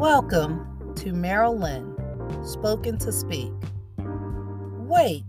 [0.00, 1.94] Welcome to Marilyn,
[2.42, 3.52] Spoken to Speak.
[3.98, 5.26] Wait,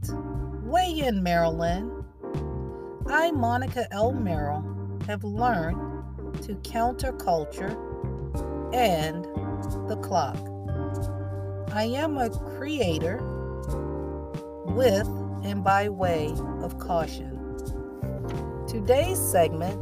[0.63, 2.05] weigh in, Marilyn.
[3.05, 4.13] I, Monica L.
[4.13, 4.63] Merrill,
[5.07, 7.77] have learned to counter culture
[8.71, 9.25] and
[9.89, 10.37] the clock.
[11.73, 13.17] I am a creator
[14.67, 15.05] with
[15.43, 17.57] and by way of caution.
[18.69, 19.77] Today's segment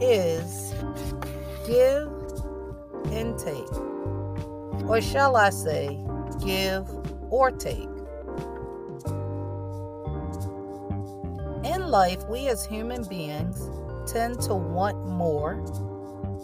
[0.00, 0.72] is
[1.66, 2.08] Give
[3.12, 3.66] and Take,
[4.86, 5.98] or shall I say,
[6.44, 6.88] Give
[7.30, 7.88] or Take.
[11.64, 13.70] In life, we as human beings
[14.10, 15.54] tend to want more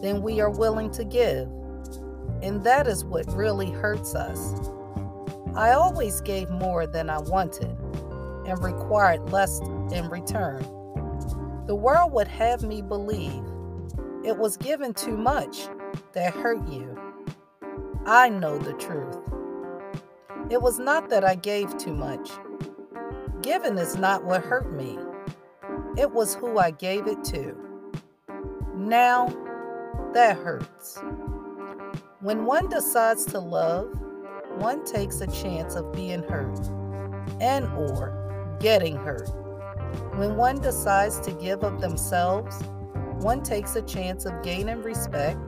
[0.02, 1.48] than we are willing to give,
[2.42, 4.54] and that is what really hurts us.
[5.54, 7.76] I always gave more than I wanted
[8.46, 9.60] and required less
[9.92, 10.62] in return.
[11.66, 13.42] The world would have me believe
[14.24, 15.68] it was given too much
[16.12, 16.98] that hurt you.
[18.06, 19.16] I know the truth.
[20.50, 22.32] It was not that I gave too much.
[23.40, 24.98] Giving is not what hurt me.
[25.96, 27.56] It was who I gave it to.
[28.76, 29.28] Now,
[30.12, 30.98] that hurts.
[32.20, 33.88] When one decides to love,
[34.56, 36.60] one takes a chance of being hurt
[37.40, 39.30] and or getting hurt.
[40.16, 42.60] When one decides to give of themselves,
[43.20, 45.40] one takes a chance of gaining respect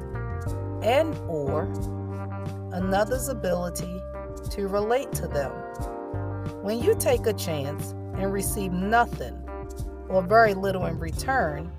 [0.83, 1.67] and or
[2.77, 4.03] another's ability
[4.51, 5.51] to relate to them.
[6.63, 9.35] When you take a chance and receive nothing
[10.11, 11.73] or very little in return,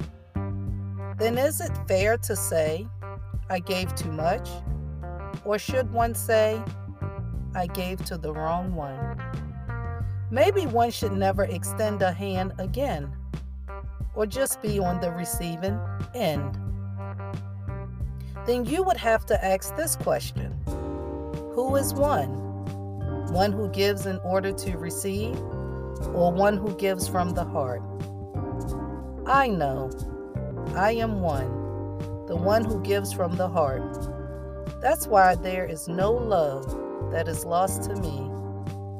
[1.20, 2.88] then is it fair to say,
[3.48, 4.50] I gave too much?
[5.46, 6.62] Or should one say,
[7.54, 9.22] I gave to the wrong one?
[10.32, 13.16] Maybe one should never extend a hand again,
[14.16, 15.80] or just be on the receiving
[16.16, 16.58] end.
[18.48, 20.56] Then you would have to ask this question
[21.58, 22.30] Who is one?
[23.34, 25.36] One who gives in order to receive,
[26.14, 27.82] or one who gives from the heart?
[29.26, 29.90] I know.
[30.76, 31.50] I am one,
[32.28, 33.82] the one who gives from the heart.
[34.84, 38.20] That's why there is no love that is lost to me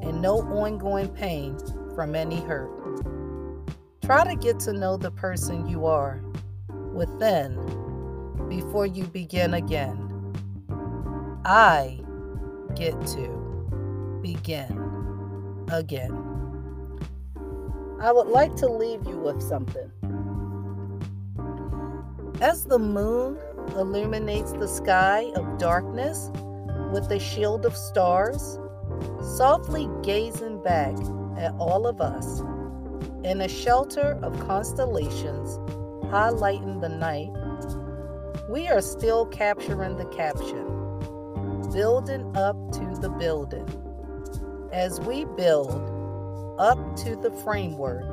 [0.02, 1.56] and no ongoing pain
[1.94, 2.72] from any hurt.
[4.02, 6.20] Try to get to know the person you are
[6.92, 7.54] within
[8.48, 10.06] before you begin again.
[11.44, 12.00] I
[12.74, 16.12] get to begin again.
[18.00, 19.90] I would like to leave you with something.
[22.40, 23.36] As the moon
[23.76, 26.30] illuminates the sky of darkness
[26.92, 28.58] with a shield of stars,
[29.36, 30.94] softly gazing back
[31.36, 32.40] at all of us
[33.24, 35.58] in a shelter of constellations
[36.12, 37.32] highlighting the night,
[38.48, 40.64] we are still capturing the caption,
[41.72, 43.68] building up to the building,
[44.72, 45.70] as we build
[46.58, 48.04] up to the framework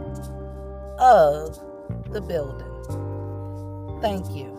[1.00, 1.60] of
[2.12, 2.72] the building.
[4.02, 4.52] Thank you.